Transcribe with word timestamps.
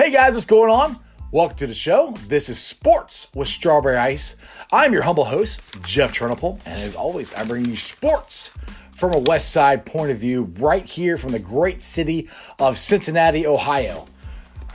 Hey 0.00 0.10
guys, 0.10 0.32
what's 0.32 0.46
going 0.46 0.70
on? 0.70 0.98
Welcome 1.30 1.58
to 1.58 1.66
the 1.66 1.74
show. 1.74 2.16
This 2.26 2.48
is 2.48 2.58
Sports 2.58 3.28
with 3.34 3.48
Strawberry 3.48 3.98
Ice. 3.98 4.34
I'm 4.72 4.94
your 4.94 5.02
humble 5.02 5.26
host, 5.26 5.60
Jeff 5.82 6.10
Trennepohl, 6.10 6.58
and 6.64 6.80
as 6.80 6.94
always, 6.94 7.34
I 7.34 7.44
bring 7.44 7.66
you 7.66 7.76
sports 7.76 8.50
from 8.92 9.12
a 9.12 9.18
West 9.18 9.52
Side 9.52 9.84
point 9.84 10.10
of 10.10 10.16
view 10.16 10.54
right 10.58 10.88
here 10.88 11.18
from 11.18 11.32
the 11.32 11.38
great 11.38 11.82
city 11.82 12.30
of 12.58 12.78
Cincinnati, 12.78 13.46
Ohio. 13.46 14.08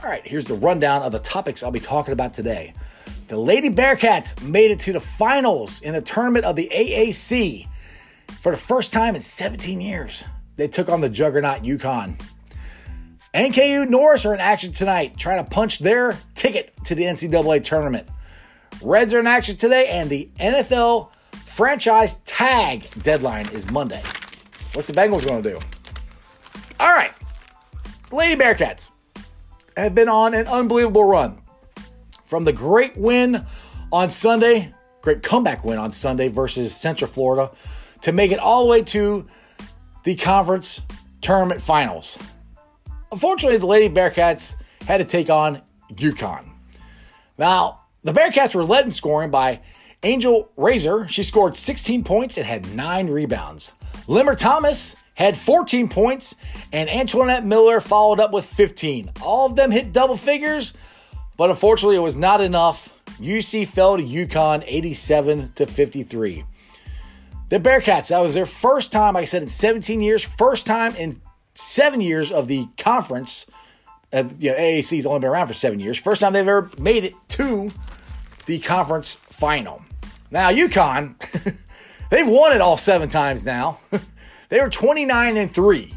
All 0.00 0.08
right, 0.08 0.24
here's 0.24 0.44
the 0.44 0.54
rundown 0.54 1.02
of 1.02 1.10
the 1.10 1.18
topics 1.18 1.64
I'll 1.64 1.72
be 1.72 1.80
talking 1.80 2.12
about 2.12 2.32
today. 2.32 2.72
The 3.26 3.36
Lady 3.36 3.68
Bearcats 3.68 4.40
made 4.40 4.70
it 4.70 4.78
to 4.78 4.92
the 4.92 5.00
finals 5.00 5.80
in 5.80 5.94
the 5.94 6.02
tournament 6.02 6.44
of 6.44 6.54
the 6.54 6.70
AAC 6.72 7.66
for 8.42 8.52
the 8.52 8.58
first 8.58 8.92
time 8.92 9.16
in 9.16 9.22
17 9.22 9.80
years. 9.80 10.22
They 10.54 10.68
took 10.68 10.88
on 10.88 11.00
the 11.00 11.08
juggernaut 11.08 11.64
UConn. 11.64 12.16
NKU 13.36 13.86
Norse 13.86 14.24
are 14.24 14.32
in 14.32 14.40
action 14.40 14.72
tonight, 14.72 15.18
trying 15.18 15.44
to 15.44 15.50
punch 15.50 15.80
their 15.80 16.16
ticket 16.34 16.72
to 16.84 16.94
the 16.94 17.02
NCAA 17.02 17.62
tournament. 17.62 18.08
Reds 18.80 19.12
are 19.12 19.20
in 19.20 19.26
action 19.26 19.58
today, 19.58 19.88
and 19.88 20.08
the 20.08 20.30
NFL 20.40 21.10
franchise 21.44 22.14
tag 22.24 22.88
deadline 23.02 23.46
is 23.50 23.70
Monday. 23.70 24.02
What's 24.72 24.86
the 24.86 24.94
Bengals 24.94 25.26
going 25.26 25.42
to 25.42 25.50
do? 25.50 25.60
All 26.80 26.94
right, 26.94 27.12
Lady 28.10 28.40
Bearcats 28.40 28.92
have 29.76 29.94
been 29.94 30.08
on 30.08 30.32
an 30.32 30.46
unbelievable 30.46 31.04
run. 31.04 31.36
From 32.24 32.46
the 32.46 32.54
great 32.54 32.96
win 32.96 33.44
on 33.92 34.08
Sunday, 34.08 34.72
great 35.02 35.22
comeback 35.22 35.62
win 35.62 35.76
on 35.76 35.90
Sunday 35.90 36.28
versus 36.28 36.74
Central 36.74 37.10
Florida, 37.10 37.50
to 38.00 38.12
make 38.12 38.32
it 38.32 38.38
all 38.38 38.64
the 38.64 38.70
way 38.70 38.82
to 38.84 39.26
the 40.04 40.14
conference 40.14 40.80
tournament 41.20 41.60
finals. 41.60 42.16
Unfortunately, 43.12 43.58
the 43.58 43.66
Lady 43.66 43.92
Bearcats 43.92 44.56
had 44.82 44.98
to 44.98 45.04
take 45.04 45.30
on 45.30 45.62
UConn. 45.92 46.50
Now, 47.38 47.82
the 48.02 48.12
Bearcats 48.12 48.54
were 48.54 48.64
led 48.64 48.84
in 48.84 48.90
scoring 48.90 49.30
by 49.30 49.60
Angel 50.02 50.50
Rizor. 50.56 51.08
She 51.08 51.22
scored 51.22 51.56
16 51.56 52.04
points 52.04 52.36
and 52.36 52.46
had 52.46 52.74
nine 52.74 53.08
rebounds. 53.08 53.72
Limmer 54.06 54.34
Thomas 54.34 54.96
had 55.14 55.36
14 55.36 55.88
points, 55.88 56.36
and 56.72 56.90
Antoinette 56.90 57.44
Miller 57.44 57.80
followed 57.80 58.20
up 58.20 58.32
with 58.32 58.44
15. 58.44 59.12
All 59.22 59.46
of 59.46 59.56
them 59.56 59.70
hit 59.70 59.92
double 59.92 60.16
figures, 60.16 60.74
but 61.36 61.50
unfortunately, 61.50 61.96
it 61.96 62.00
was 62.00 62.16
not 62.16 62.40
enough. 62.40 62.92
UC 63.18 63.66
fell 63.66 63.96
to 63.96 64.02
UConn 64.02 64.62
87 64.66 65.52
to 65.54 65.66
53. 65.66 66.44
The 67.48 67.58
Bearcats, 67.58 68.08
that 68.08 68.18
was 68.18 68.34
their 68.34 68.46
first 68.46 68.92
time, 68.92 69.14
like 69.14 69.22
I 69.22 69.24
said, 69.24 69.42
in 69.42 69.48
17 69.48 70.00
years, 70.00 70.22
first 70.22 70.66
time 70.66 70.94
in 70.96 71.20
seven 71.56 72.00
years 72.00 72.30
of 72.30 72.48
the 72.48 72.68
conference. 72.78 73.46
Uh, 74.12 74.24
you 74.38 74.52
know, 74.52 74.56
AAC's 74.56 75.06
only 75.06 75.20
been 75.20 75.30
around 75.30 75.48
for 75.48 75.54
seven 75.54 75.80
years. 75.80 75.98
First 75.98 76.20
time 76.20 76.32
they've 76.32 76.46
ever 76.46 76.70
made 76.78 77.04
it 77.04 77.14
to 77.30 77.70
the 78.46 78.58
conference 78.60 79.14
final. 79.14 79.82
Now, 80.30 80.50
UConn, 80.50 81.14
they've 82.10 82.28
won 82.28 82.52
it 82.52 82.60
all 82.60 82.76
seven 82.76 83.08
times 83.08 83.44
now. 83.44 83.80
they 84.48 84.60
were 84.60 84.70
29 84.70 85.36
and 85.36 85.52
3. 85.52 85.94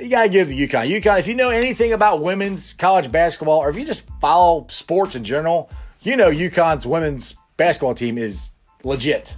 You 0.00 0.08
got 0.08 0.24
to 0.24 0.28
give 0.28 0.48
the 0.48 0.66
UConn. 0.66 0.90
UConn, 0.90 1.18
if 1.20 1.28
you 1.28 1.34
know 1.34 1.50
anything 1.50 1.92
about 1.92 2.20
women's 2.20 2.72
college 2.72 3.10
basketball, 3.12 3.58
or 3.58 3.70
if 3.70 3.76
you 3.76 3.84
just 3.84 4.08
follow 4.20 4.66
sports 4.68 5.14
in 5.14 5.22
general, 5.22 5.70
you 6.00 6.16
know 6.16 6.30
UConn's 6.30 6.86
women's 6.86 7.34
basketball 7.56 7.94
team 7.94 8.18
is 8.18 8.50
legit. 8.82 9.36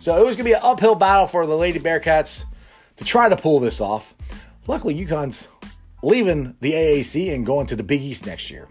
So 0.00 0.18
it 0.18 0.24
was 0.24 0.36
to 0.36 0.42
be 0.42 0.52
an 0.52 0.60
uphill 0.62 0.94
battle 0.94 1.26
for 1.26 1.46
the 1.46 1.56
Lady 1.56 1.78
Bearcats 1.78 2.44
to 2.96 3.04
try 3.04 3.28
to 3.28 3.36
pull 3.36 3.60
this 3.60 3.80
off. 3.80 4.14
Luckily, 4.68 4.94
UConn's 4.94 5.48
leaving 6.02 6.54
the 6.60 6.72
AAC 6.74 7.34
and 7.34 7.44
going 7.44 7.66
to 7.66 7.74
the 7.74 7.82
Big 7.82 8.02
East 8.02 8.26
next 8.26 8.50
year. 8.50 8.68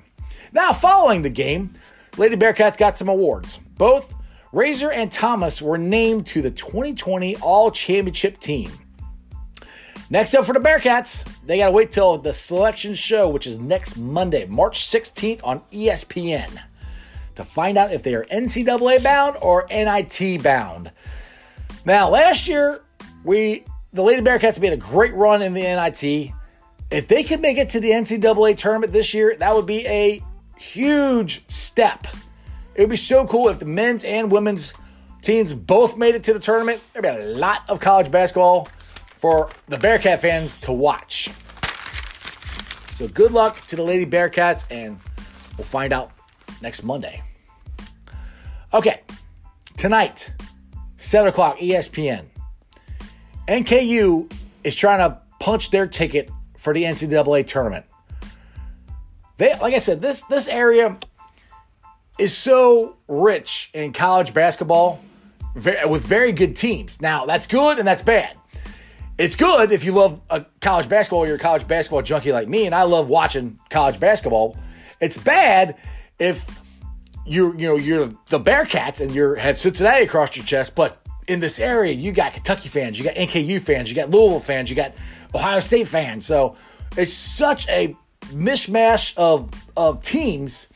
Now, 0.53 0.71
following 0.71 1.23
the 1.23 1.29
game, 1.29 1.73
Lady 2.17 2.35
Bearcats 2.35 2.77
got 2.77 2.97
some 2.97 3.09
awards. 3.09 3.59
Both 3.77 4.13
Rizor 4.53 4.93
and 4.93 5.11
Thomas 5.11 5.59
were 5.59 5.77
named 5.77 6.27
to 6.27 6.43
the 6.43 6.51
2020 6.51 7.37
All 7.37 7.71
Championship 7.71 8.39
team. 8.39 8.71
Next 10.11 10.35
up 10.35 10.45
for 10.45 10.53
the 10.53 10.59
Bearcats, 10.59 11.27
they 11.47 11.57
got 11.57 11.65
to 11.65 11.71
wait 11.71 11.89
till 11.89 12.19
the 12.19 12.31
selection 12.31 12.93
show, 12.93 13.27
which 13.27 13.47
is 13.47 13.59
next 13.59 13.97
Monday, 13.97 14.45
March 14.45 14.85
16th 14.85 15.41
on 15.43 15.61
ESPN, 15.71 16.61
to 17.33 17.43
find 17.43 17.75
out 17.75 17.91
if 17.91 18.03
they 18.03 18.13
are 18.13 18.23
NCAA 18.25 19.01
bound 19.01 19.35
or 19.41 19.65
NIT 19.69 20.43
bound. 20.43 20.91
Now, 21.85 22.09
last 22.09 22.47
year, 22.47 22.83
we 23.25 23.65
the 23.97 24.03
Lady 24.03 24.21
Bearcats 24.21 24.59
made 24.59 24.73
a 24.73 24.77
great 24.77 25.15
run 25.15 25.41
in 25.41 25.55
the 25.55 25.63
NIT. 25.63 26.31
If 26.91 27.07
they 27.07 27.23
could 27.23 27.41
make 27.41 27.57
it 27.57 27.69
to 27.69 27.79
the 27.79 27.89
NCAA 27.89 28.55
tournament 28.55 28.93
this 28.93 29.11
year, 29.11 29.35
that 29.39 29.55
would 29.55 29.65
be 29.65 29.87
a 29.87 30.23
huge 30.55 31.49
step. 31.49 32.05
It 32.75 32.81
would 32.81 32.91
be 32.91 32.95
so 32.95 33.25
cool 33.25 33.49
if 33.49 33.57
the 33.57 33.65
men's 33.65 34.03
and 34.03 34.31
women's 34.31 34.75
teams 35.23 35.51
both 35.51 35.97
made 35.97 36.13
it 36.13 36.23
to 36.25 36.33
the 36.33 36.39
tournament. 36.39 36.79
There'd 36.93 37.01
be 37.01 37.09
a 37.09 37.25
lot 37.25 37.67
of 37.69 37.79
college 37.79 38.11
basketball 38.11 38.69
for 39.15 39.49
the 39.67 39.79
Bearcat 39.79 40.21
fans 40.21 40.59
to 40.59 40.71
watch. 40.71 41.31
So 42.93 43.07
good 43.07 43.31
luck 43.31 43.61
to 43.61 43.75
the 43.75 43.83
Lady 43.83 44.05
Bearcats, 44.05 44.67
and 44.69 44.99
we'll 45.57 45.65
find 45.65 45.91
out 45.91 46.11
next 46.61 46.83
Monday. 46.83 47.23
Okay, 48.75 49.01
tonight, 49.75 50.31
7 50.97 51.29
o'clock, 51.29 51.57
ESPN. 51.57 52.25
NKU 53.47 54.31
is 54.63 54.75
trying 54.75 54.99
to 54.99 55.17
punch 55.39 55.71
their 55.71 55.87
ticket 55.87 56.29
for 56.57 56.73
the 56.73 56.83
NCAA 56.83 57.47
tournament. 57.47 57.85
They, 59.37 59.57
like 59.59 59.73
I 59.73 59.77
said, 59.77 60.01
this 60.01 60.21
this 60.23 60.47
area 60.47 60.97
is 62.17 62.35
so 62.35 62.97
rich 63.07 63.69
in 63.73 63.93
college 63.93 64.33
basketball 64.33 64.99
with 65.55 66.05
very 66.05 66.31
good 66.31 66.55
teams. 66.55 67.01
Now 67.01 67.25
that's 67.25 67.47
good 67.47 67.79
and 67.79 67.87
that's 67.87 68.01
bad. 68.01 68.35
It's 69.17 69.35
good 69.35 69.71
if 69.71 69.83
you 69.83 69.93
love 69.93 70.21
college 70.59 70.89
basketball. 70.89 71.21
or 71.21 71.27
You're 71.27 71.37
a 71.37 71.39
college 71.39 71.67
basketball 71.67 72.01
junkie 72.01 72.31
like 72.31 72.47
me, 72.47 72.65
and 72.65 72.75
I 72.75 72.83
love 72.83 73.07
watching 73.07 73.59
college 73.69 73.99
basketball. 73.99 74.57
It's 74.99 75.17
bad 75.17 75.75
if 76.19 76.61
you 77.25 77.53
you 77.57 77.67
know 77.67 77.75
you're 77.75 78.07
the 78.27 78.39
Bearcats 78.39 79.01
and 79.01 79.13
you 79.13 79.35
have 79.35 79.57
Cincinnati 79.57 80.03
across 80.03 80.35
your 80.35 80.45
chest, 80.45 80.75
but 80.75 81.01
in 81.27 81.39
this 81.39 81.59
area, 81.59 81.93
you 81.93 82.11
got 82.11 82.33
Kentucky 82.33 82.69
fans, 82.69 82.97
you 82.97 83.05
got 83.05 83.15
NKU 83.15 83.61
fans, 83.61 83.89
you 83.89 83.95
got 83.95 84.09
Louisville 84.09 84.39
fans, 84.39 84.69
you 84.69 84.75
got 84.75 84.93
Ohio 85.35 85.59
State 85.59 85.87
fans. 85.87 86.25
So 86.25 86.55
it's 86.95 87.13
such 87.13 87.67
a 87.69 87.95
mishmash 88.27 89.15
of 89.17 89.51
of 89.75 90.01
teams, 90.01 90.67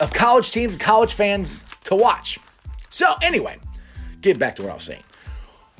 of 0.00 0.12
college 0.12 0.50
teams, 0.50 0.76
college 0.76 1.14
fans 1.14 1.64
to 1.84 1.94
watch. 1.94 2.38
So 2.90 3.14
anyway, 3.22 3.58
get 4.20 4.38
back 4.38 4.56
to 4.56 4.62
what 4.62 4.70
I 4.70 4.74
was 4.74 4.84
saying. 4.84 5.02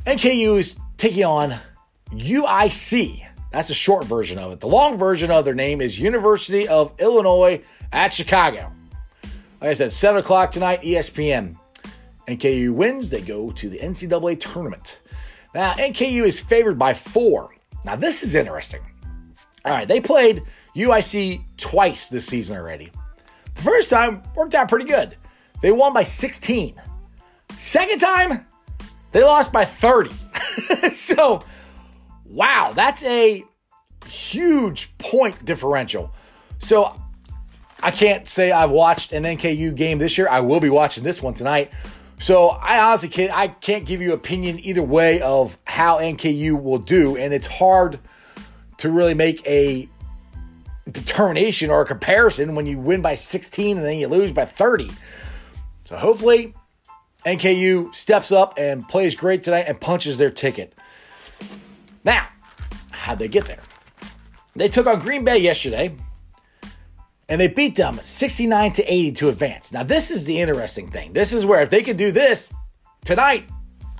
NKU 0.06 0.58
is 0.58 0.76
taking 0.96 1.24
on 1.24 1.54
UIC. 2.10 3.26
That's 3.52 3.70
a 3.70 3.74
short 3.74 4.06
version 4.06 4.38
of 4.38 4.52
it. 4.52 4.60
The 4.60 4.68
long 4.68 4.98
version 4.98 5.30
of 5.30 5.44
their 5.44 5.54
name 5.54 5.80
is 5.80 5.98
University 5.98 6.66
of 6.66 6.98
Illinois 6.98 7.62
at 7.92 8.12
Chicago. 8.12 8.72
Like 9.60 9.70
I 9.70 9.74
said, 9.74 9.92
7 9.92 10.20
o'clock 10.20 10.50
tonight, 10.50 10.82
ESPN. 10.82 11.56
NKU 12.28 12.72
wins, 12.72 13.10
they 13.10 13.20
go 13.20 13.50
to 13.52 13.68
the 13.68 13.78
NCAA 13.78 14.40
tournament. 14.40 15.00
Now, 15.54 15.74
NKU 15.74 16.24
is 16.24 16.40
favored 16.40 16.78
by 16.78 16.94
four. 16.94 17.54
Now, 17.84 17.96
this 17.96 18.22
is 18.22 18.34
interesting. 18.34 18.80
All 19.64 19.72
right, 19.72 19.86
they 19.86 20.00
played 20.00 20.42
UIC 20.74 21.42
twice 21.56 22.08
this 22.08 22.26
season 22.26 22.56
already. 22.56 22.90
The 23.54 23.62
first 23.62 23.90
time 23.90 24.22
worked 24.34 24.54
out 24.54 24.68
pretty 24.68 24.86
good. 24.86 25.16
They 25.60 25.72
won 25.72 25.92
by 25.92 26.02
16. 26.02 26.80
Second 27.56 27.98
time, 28.00 28.46
they 29.12 29.22
lost 29.22 29.52
by 29.52 29.64
30. 29.64 30.10
so, 30.92 31.42
wow, 32.24 32.72
that's 32.74 33.04
a 33.04 33.44
huge 34.06 34.96
point 34.98 35.44
differential. 35.44 36.10
So, 36.58 36.98
I 37.82 37.90
can't 37.90 38.28
say 38.28 38.52
I've 38.52 38.70
watched 38.70 39.12
an 39.12 39.24
NKU 39.24 39.74
game 39.74 39.98
this 39.98 40.16
year. 40.16 40.28
I 40.28 40.40
will 40.40 40.60
be 40.60 40.70
watching 40.70 41.02
this 41.02 41.20
one 41.20 41.34
tonight. 41.34 41.72
So 42.22 42.50
I 42.50 42.78
honestly 42.78 43.08
can't 43.08 43.36
I 43.36 43.48
can't 43.48 43.84
give 43.84 44.00
you 44.00 44.12
opinion 44.12 44.60
either 44.60 44.80
way 44.80 45.20
of 45.20 45.58
how 45.64 45.98
NKU 45.98 46.62
will 46.62 46.78
do, 46.78 47.16
and 47.16 47.34
it's 47.34 47.48
hard 47.48 47.98
to 48.78 48.92
really 48.92 49.14
make 49.14 49.44
a 49.44 49.88
determination 50.88 51.68
or 51.68 51.80
a 51.80 51.84
comparison 51.84 52.54
when 52.54 52.64
you 52.64 52.78
win 52.78 53.02
by 53.02 53.16
16 53.16 53.76
and 53.76 53.84
then 53.84 53.96
you 53.96 54.06
lose 54.06 54.30
by 54.30 54.44
30. 54.44 54.92
So 55.84 55.96
hopefully 55.96 56.54
NKU 57.26 57.92
steps 57.92 58.30
up 58.30 58.54
and 58.56 58.86
plays 58.88 59.16
great 59.16 59.42
tonight 59.42 59.64
and 59.66 59.80
punches 59.80 60.16
their 60.16 60.30
ticket. 60.30 60.74
Now, 62.04 62.28
how'd 62.92 63.18
they 63.18 63.26
get 63.26 63.46
there? 63.46 63.62
They 64.54 64.68
took 64.68 64.86
on 64.86 65.00
Green 65.00 65.24
Bay 65.24 65.38
yesterday 65.38 65.96
and 67.32 67.40
they 67.40 67.48
beat 67.48 67.76
them 67.76 67.98
69 68.04 68.72
to 68.72 68.84
80 68.84 69.12
to 69.12 69.30
advance. 69.30 69.72
Now, 69.72 69.84
this 69.84 70.10
is 70.10 70.26
the 70.26 70.38
interesting 70.38 70.90
thing. 70.90 71.14
This 71.14 71.32
is 71.32 71.46
where 71.46 71.62
if 71.62 71.70
they 71.70 71.82
could 71.82 71.96
do 71.96 72.12
this 72.12 72.52
tonight, 73.06 73.48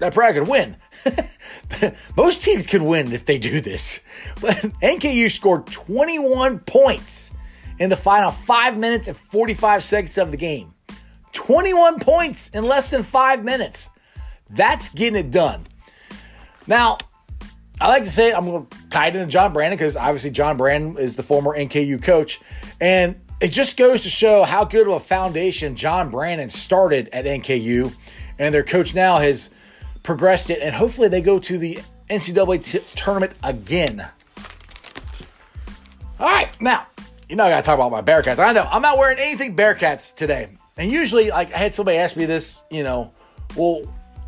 that 0.01 0.13
probably 0.13 0.39
could 0.39 0.49
win. 0.49 0.77
Most 2.17 2.43
teams 2.43 2.67
could 2.67 2.83
win 2.83 3.11
if 3.15 3.25
they 3.25 3.39
do 3.39 3.63
this. 3.63 4.03
But 4.43 4.57
NKU 4.83 5.31
scored 5.31 5.65
21 5.65 6.59
points 6.59 7.31
in 7.79 7.89
the 7.89 7.97
final 7.97 8.33
five 8.33 8.77
minutes 8.77 9.09
and 9.09 9.17
45 9.17 9.83
seconds 9.83 10.19
of 10.19 10.31
the 10.31 10.37
game. 10.37 10.75
21 11.33 12.01
points 12.01 12.51
in 12.51 12.65
less 12.65 12.91
than 12.91 13.03
five 13.03 13.43
minutes. 13.43 13.89
That's 14.51 14.91
getting 14.91 15.19
it 15.19 15.31
done. 15.31 15.67
Now, 16.67 16.99
I 17.81 17.89
like 17.89 18.05
to 18.05 18.11
say 18.11 18.33
I'm 18.33 18.45
going 18.45 18.67
to 18.67 18.77
tie 18.91 19.09
it 19.09 19.17
into 19.17 19.27
John 19.27 19.53
Brannen 19.53 19.77
because 19.77 19.97
obviously 19.97 20.31
John 20.31 20.57
Brannen 20.57 20.99
is 20.99 21.17
the 21.17 21.23
former 21.25 21.57
NKU 21.57 22.01
coach. 22.01 22.41
And 22.81 23.21
it 23.43 23.51
just 23.51 23.77
goes 23.77 24.03
to 24.03 24.09
show 24.09 24.45
how 24.45 24.65
good 24.65 24.87
of 24.87 24.95
a 24.95 25.01
foundation 25.01 25.75
John 25.75 26.11
Brannen 26.11 26.49
started 26.49 27.09
at 27.13 27.25
NKU. 27.25 27.93
And 28.39 28.55
their 28.55 28.63
coach 28.63 28.95
now 28.95 29.19
has 29.19 29.51
progressed 30.05 30.49
it. 30.49 30.61
And 30.63 30.73
hopefully 30.73 31.09
they 31.09 31.21
go 31.21 31.41
to 31.41 31.59
the 31.59 31.81
NCAA 32.09 32.65
t- 32.65 32.85
tournament 32.95 33.33
again. 33.43 34.09
All 36.21 36.29
right, 36.29 36.49
now, 36.61 36.87
you 37.29 37.35
know 37.35 37.45
I 37.45 37.51
got 37.51 37.57
to 37.57 37.63
talk 37.63 37.75
about 37.75 37.91
my 37.91 38.01
Bearcats. 38.01 38.39
I 38.39 38.53
know 38.53 38.67
I'm 38.71 38.81
not 38.81 38.97
wearing 38.97 39.19
anything 39.19 39.57
Bearcats 39.57 40.15
today. 40.15 40.49
And 40.77 40.89
usually, 40.89 41.31
like, 41.31 41.53
I 41.53 41.59
had 41.59 41.75
somebody 41.75 41.99
ask 41.99 42.17
me 42.17 42.27
this, 42.27 42.63
you 42.71 42.85
know, 42.85 43.13
well, 43.57 43.83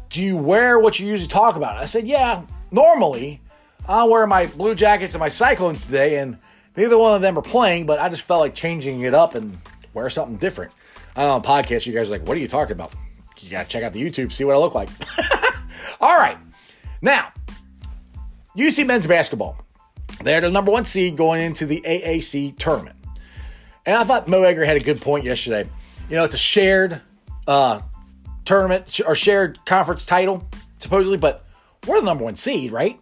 do 0.08 0.22
you 0.22 0.36
wear 0.36 0.78
what 0.80 0.98
you 0.98 1.06
usually 1.06 1.28
talk 1.28 1.54
about? 1.54 1.76
I 1.76 1.84
said, 1.84 2.06
yeah, 2.06 2.42
normally 2.72 3.40
i 3.86 4.02
wear 4.04 4.26
my 4.26 4.46
Blue 4.46 4.74
Jackets 4.74 5.14
and 5.14 5.20
my 5.20 5.28
Cyclones 5.28 5.84
today, 5.84 6.16
and 6.16 6.38
neither 6.76 6.98
one 6.98 7.14
of 7.14 7.22
them 7.22 7.38
are 7.38 7.42
playing, 7.42 7.86
but 7.86 7.98
I 7.98 8.08
just 8.08 8.22
felt 8.22 8.40
like 8.40 8.54
changing 8.54 9.02
it 9.02 9.14
up 9.14 9.34
and 9.34 9.58
wear 9.92 10.08
something 10.10 10.36
different. 10.36 10.72
I 11.16 11.22
know 11.22 11.32
on 11.32 11.42
podcast, 11.42 11.86
you 11.86 11.92
guys 11.92 12.10
are 12.10 12.18
like, 12.18 12.26
what 12.26 12.36
are 12.36 12.40
you 12.40 12.48
talking 12.48 12.72
about? 12.72 12.92
You 13.40 13.50
got 13.50 13.64
to 13.64 13.68
check 13.68 13.82
out 13.82 13.92
the 13.92 14.02
YouTube, 14.02 14.32
see 14.32 14.44
what 14.44 14.54
I 14.54 14.58
look 14.58 14.74
like. 14.74 14.88
All 16.00 16.16
right. 16.16 16.38
Now, 17.02 17.32
UC 18.56 18.86
men's 18.86 19.06
basketball. 19.06 19.58
They're 20.22 20.40
the 20.40 20.50
number 20.50 20.72
one 20.72 20.84
seed 20.84 21.16
going 21.16 21.40
into 21.40 21.66
the 21.66 21.80
AAC 21.82 22.56
tournament. 22.58 22.96
And 23.86 23.96
I 23.96 24.04
thought 24.04 24.28
Mo 24.28 24.42
Egger 24.42 24.64
had 24.64 24.76
a 24.76 24.80
good 24.80 25.00
point 25.00 25.24
yesterday. 25.24 25.68
You 26.08 26.16
know, 26.16 26.24
it's 26.24 26.34
a 26.34 26.38
shared 26.38 27.00
uh, 27.46 27.82
tournament 28.44 29.00
or 29.06 29.14
shared 29.14 29.58
conference 29.66 30.06
title, 30.06 30.48
supposedly, 30.78 31.18
but 31.18 31.44
we're 31.86 32.00
the 32.00 32.06
number 32.06 32.24
one 32.24 32.36
seed, 32.36 32.72
right? 32.72 32.98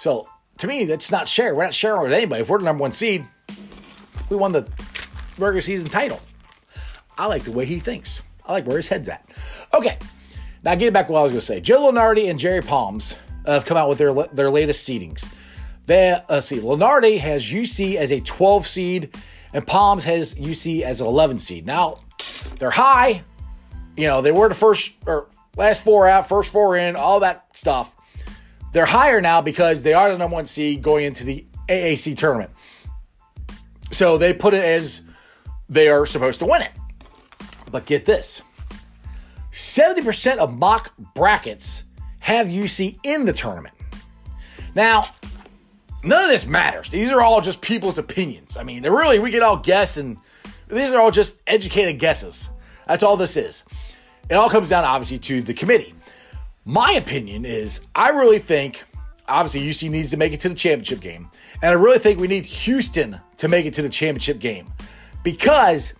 So 0.00 0.28
to 0.58 0.66
me, 0.66 0.84
that's 0.84 1.10
not 1.10 1.28
share. 1.28 1.54
We're 1.54 1.64
not 1.64 1.74
sharing 1.74 2.02
with 2.02 2.12
anybody. 2.12 2.42
If 2.42 2.48
we're 2.48 2.58
the 2.58 2.64
number 2.64 2.82
one 2.82 2.92
seed, 2.92 3.26
we 4.28 4.36
won 4.36 4.52
the 4.52 4.68
regular 5.38 5.60
season 5.60 5.88
title. 5.88 6.20
I 7.16 7.26
like 7.26 7.44
the 7.44 7.52
way 7.52 7.64
he 7.64 7.80
thinks. 7.80 8.22
I 8.46 8.52
like 8.52 8.66
where 8.66 8.76
his 8.76 8.88
head's 8.88 9.08
at. 9.08 9.30
Okay, 9.74 9.98
now 10.64 10.74
getting 10.74 10.92
back 10.92 11.06
to 11.06 11.12
what 11.12 11.20
I 11.20 11.22
was 11.22 11.32
going 11.32 11.40
to 11.40 11.46
say. 11.46 11.60
Joe 11.60 11.90
Lunardi 11.90 12.30
and 12.30 12.38
Jerry 12.38 12.62
Palms 12.62 13.16
have 13.46 13.64
come 13.64 13.76
out 13.76 13.88
with 13.88 13.98
their 13.98 14.12
their 14.12 14.50
latest 14.50 14.88
seedings. 14.88 15.28
They, 15.86 16.10
uh, 16.10 16.20
let's 16.28 16.46
see, 16.46 16.58
Lunardi 16.58 17.18
has 17.18 17.42
UC 17.44 17.96
as 17.96 18.12
a 18.12 18.20
12 18.20 18.66
seed, 18.66 19.16
and 19.54 19.66
Palms 19.66 20.04
has 20.04 20.34
UC 20.34 20.82
as 20.82 21.00
an 21.00 21.06
11 21.06 21.38
seed. 21.38 21.64
Now, 21.64 21.96
they're 22.58 22.70
high. 22.70 23.22
You 23.96 24.06
know, 24.06 24.20
they 24.20 24.30
were 24.30 24.50
the 24.50 24.54
first 24.54 24.92
or 25.06 25.28
last 25.56 25.82
four 25.82 26.06
out, 26.06 26.28
first 26.28 26.52
four 26.52 26.76
in, 26.76 26.94
all 26.94 27.20
that 27.20 27.56
stuff. 27.56 27.94
They're 28.72 28.86
higher 28.86 29.20
now 29.20 29.40
because 29.40 29.82
they 29.82 29.94
are 29.94 30.10
the 30.10 30.18
number 30.18 30.34
one 30.34 30.46
seed 30.46 30.82
going 30.82 31.04
into 31.04 31.24
the 31.24 31.46
AAC 31.68 32.16
tournament. 32.16 32.50
So 33.90 34.18
they 34.18 34.32
put 34.32 34.54
it 34.54 34.64
as 34.64 35.02
they 35.68 35.88
are 35.88 36.04
supposed 36.06 36.40
to 36.40 36.46
win 36.46 36.62
it. 36.62 36.72
But 37.70 37.86
get 37.86 38.04
this 38.04 38.42
70% 39.52 40.36
of 40.36 40.56
mock 40.56 40.92
brackets 41.14 41.84
have 42.20 42.48
UC 42.48 42.98
in 43.02 43.24
the 43.24 43.32
tournament. 43.32 43.74
Now, 44.74 45.08
none 46.04 46.24
of 46.24 46.30
this 46.30 46.46
matters. 46.46 46.88
These 46.88 47.10
are 47.10 47.22
all 47.22 47.40
just 47.40 47.60
people's 47.60 47.98
opinions. 47.98 48.56
I 48.56 48.62
mean, 48.62 48.82
really, 48.82 49.18
we 49.18 49.30
can 49.30 49.42
all 49.42 49.56
guess, 49.56 49.96
and 49.96 50.16
these 50.68 50.90
are 50.90 51.00
all 51.00 51.10
just 51.10 51.40
educated 51.46 51.98
guesses. 51.98 52.50
That's 52.86 53.02
all 53.02 53.16
this 53.16 53.36
is. 53.36 53.64
It 54.30 54.34
all 54.34 54.50
comes 54.50 54.68
down, 54.68 54.84
obviously, 54.84 55.18
to 55.20 55.42
the 55.42 55.54
committee. 55.54 55.94
My 56.68 56.92
opinion 56.92 57.46
is 57.46 57.80
I 57.94 58.10
really 58.10 58.38
think, 58.38 58.84
obviously, 59.26 59.66
UC 59.66 59.90
needs 59.90 60.10
to 60.10 60.18
make 60.18 60.34
it 60.34 60.40
to 60.40 60.50
the 60.50 60.54
championship 60.54 61.00
game. 61.00 61.30
And 61.62 61.70
I 61.70 61.72
really 61.72 61.98
think 61.98 62.20
we 62.20 62.28
need 62.28 62.44
Houston 62.44 63.18
to 63.38 63.48
make 63.48 63.64
it 63.64 63.72
to 63.72 63.80
the 63.80 63.88
championship 63.88 64.38
game. 64.38 64.70
Because 65.22 65.94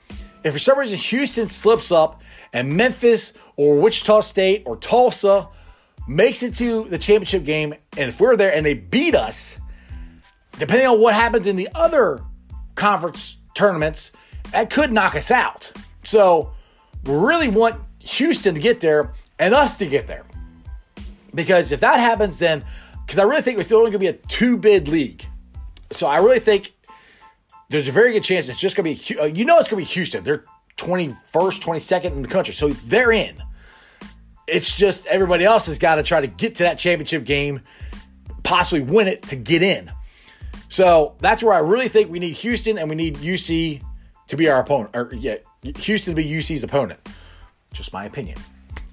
if 0.45 0.53
for 0.53 0.59
some 0.59 0.79
reason 0.79 0.99
Houston 0.99 1.47
slips 1.47 1.91
up 1.91 2.21
and 2.53 2.71
Memphis 2.71 3.33
or 3.57 3.77
Wichita 3.77 4.21
State 4.21 4.65
or 4.67 4.77
Tulsa 4.77 5.49
makes 6.07 6.43
it 6.43 6.55
to 6.57 6.85
the 6.91 6.99
championship 6.99 7.45
game, 7.45 7.73
and 7.97 8.11
if 8.11 8.21
we're 8.21 8.37
there 8.37 8.53
and 8.53 8.67
they 8.67 8.75
beat 8.75 9.15
us, 9.15 9.59
depending 10.59 10.87
on 10.87 11.01
what 11.01 11.15
happens 11.15 11.47
in 11.47 11.57
the 11.57 11.71
other 11.75 12.23
conference 12.75 13.39
tournaments, 13.55 14.13
that 14.53 14.69
could 14.69 14.93
knock 14.93 15.15
us 15.15 15.31
out. 15.31 15.73
So 16.05 16.53
we 17.05 17.15
really 17.15 17.49
want 17.49 17.81
Houston 18.01 18.55
to 18.55 18.61
get 18.61 18.81
there 18.81 19.15
and 19.39 19.55
us 19.55 19.75
to 19.79 19.87
get 19.87 20.07
there. 20.07 20.27
Because 21.39 21.71
if 21.71 21.79
that 21.81 22.01
happens, 22.01 22.41
then 22.41 22.65
because 23.07 23.21
I 23.21 23.23
really 23.23 23.43
think 23.43 23.61
it's 23.61 23.71
only 23.71 23.93
going 23.93 23.93
to 23.93 23.99
be 24.01 24.07
a 24.09 24.13
two 24.13 24.57
bid 24.57 24.89
league. 24.89 25.25
So 25.93 26.09
I 26.09 26.19
really 26.19 26.41
think 26.41 26.73
there's 27.69 27.87
a 27.87 27.93
very 27.93 28.13
good 28.13 28.25
chance 28.25 28.49
it's 28.49 28.59
just 28.59 28.77
going 28.77 28.97
to 28.97 29.15
be, 29.15 29.21
uh, 29.21 29.27
you 29.27 29.45
know, 29.45 29.61
it's 29.61 29.69
going 29.69 29.81
to 29.81 29.89
be 29.89 29.95
Houston. 29.95 30.25
They're 30.25 30.45
21st, 30.79 31.15
22nd 31.33 32.07
in 32.07 32.23
the 32.23 32.29
country. 32.29 32.55
So 32.55 32.71
they're 32.71 33.13
in. 33.13 33.41
It's 34.49 34.75
just 34.75 35.07
everybody 35.07 35.45
else 35.45 35.67
has 35.67 35.79
got 35.79 35.95
to 35.95 36.03
try 36.03 36.21
to 36.21 36.27
get 36.27 36.57
to 36.57 36.65
that 36.65 36.77
championship 36.77 37.25
game, 37.25 37.61
possibly 38.43 38.81
win 38.81 39.07
it 39.07 39.23
to 39.29 39.37
get 39.37 39.63
in. 39.63 39.93
So 40.69 41.15
that's 41.21 41.41
where 41.41 41.55
I 41.55 41.61
really 41.61 41.89
think 41.89 42.11
we 42.11 42.19
need 42.19 42.33
Houston 42.33 42.79
and 42.79 42.91
we 42.91 42.97
need 42.97 43.19
UC 43.19 43.81
to 44.27 44.37
be 44.37 44.51
our 44.51 44.59
opponent, 44.59 44.91
or 44.97 45.11
yeah, 45.15 45.37
Houston 45.63 46.17
to 46.17 46.17
be 46.21 46.29
UC's 46.29 46.65
opponent. 46.65 46.99
Just 47.73 47.93
my 47.93 48.07
opinion. 48.07 48.39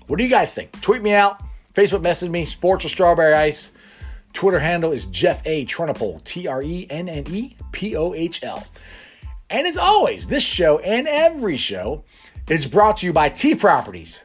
What 0.07 0.17
do 0.17 0.23
you 0.23 0.29
guys 0.29 0.53
think? 0.53 0.79
Tweet 0.81 1.01
me 1.01 1.13
out, 1.13 1.41
Facebook 1.75 2.01
message 2.01 2.29
me, 2.29 2.45
Sports 2.45 2.85
with 2.85 2.93
Strawberry 2.93 3.33
Ice. 3.33 3.73
Twitter 4.31 4.59
handle 4.59 4.93
is 4.93 5.03
Jeff 5.05 5.41
A. 5.45 5.65
Trennepohl, 5.65 6.23
T 6.23 6.47
R 6.47 6.63
E 6.63 6.87
N 6.89 7.09
N 7.09 7.25
E 7.29 7.57
P 7.73 7.97
O 7.97 8.13
H 8.13 8.41
L. 8.43 8.65
And 9.49 9.67
as 9.67 9.77
always, 9.77 10.27
this 10.27 10.43
show 10.43 10.79
and 10.79 11.05
every 11.07 11.57
show 11.57 12.05
is 12.49 12.65
brought 12.65 12.95
to 12.97 13.05
you 13.05 13.13
by 13.13 13.27
T 13.27 13.55
Properties, 13.55 14.21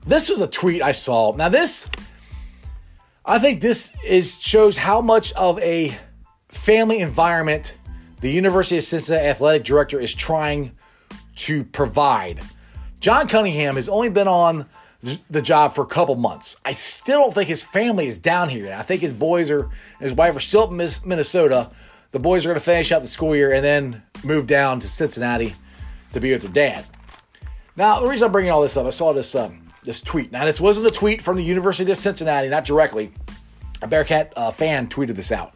This 0.06 0.30
was 0.30 0.40
a 0.42 0.48
tweet 0.48 0.82
I 0.82 0.94
saw. 0.94 1.36
Now 1.36 1.50
this 1.50 1.86
I 3.30 3.38
think 3.38 3.62
this 3.62 3.94
is 4.04 4.42
shows 4.42 4.76
how 4.76 5.02
much 5.02 5.34
of 5.34 5.60
a 5.60 5.96
family 6.48 7.02
environment 7.02 7.76
the 8.22 8.32
University 8.32 8.78
of 8.78 8.84
Cincinnati 8.84 9.28
athletic 9.28 9.64
director 9.66 10.00
is 10.00 10.16
trying 10.16 10.76
to 11.36 11.64
provide. 11.64 12.42
John 13.02 13.28
Cunningham 13.28 13.76
has 13.76 13.88
only 13.88 14.10
been 14.10 14.28
on 14.28 14.66
the 15.30 15.44
job 15.44 15.76
for 15.76 15.84
a 15.84 15.86
couple 15.86 16.16
months. 16.16 16.58
I 16.66 16.72
still 16.72 17.20
don't 17.20 17.36
think 17.36 17.50
his 17.50 17.64
family 17.64 18.08
is 18.08 18.18
down 18.18 18.50
here. 18.50 18.74
I 18.74 18.82
think 18.82 19.02
his 19.02 19.14
boys 19.14 19.52
are, 19.52 19.70
his 20.00 20.12
wife 20.12 20.36
are 20.36 20.40
still 20.40 20.68
in 20.68 20.78
Minnesota. 21.06 21.70
The 22.12 22.20
boys 22.20 22.48
are 22.48 22.50
going 22.50 22.60
to 22.60 22.66
finish 22.66 22.92
out 22.92 23.04
the 23.04 23.08
school 23.08 23.36
year 23.36 23.54
and 23.54 23.64
then 23.64 24.02
move 24.24 24.48
down 24.48 24.80
to 24.80 24.88
Cincinnati 24.88 25.54
to 26.14 26.20
be 26.20 26.32
with 26.32 26.42
their 26.42 26.52
dad. 26.52 26.86
Now, 27.76 28.00
the 28.00 28.08
reason 28.08 28.26
I'm 28.26 28.32
bringing 28.32 28.50
all 28.50 28.64
this 28.64 28.76
up, 28.76 28.88
I 28.88 28.90
saw 28.90 29.14
this 29.14 29.36
um, 29.36 29.59
this 29.84 30.02
tweet. 30.02 30.32
Now, 30.32 30.46
this 30.46 30.60
wasn't 30.60 30.88
a 30.88 30.94
tweet 30.94 31.22
from 31.22 31.38
the 31.38 31.44
University 31.44 31.92
of 31.92 31.98
Cincinnati, 31.98 32.50
not 32.50 32.66
directly. 32.66 33.12
A 33.82 33.88
Bearcat 33.88 34.34
uh, 34.36 34.52
fan 34.52 34.88
tweeted 34.88 35.16
this 35.16 35.32
out. 35.32 35.54